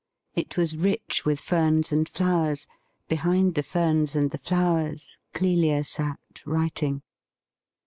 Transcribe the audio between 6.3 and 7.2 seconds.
writing.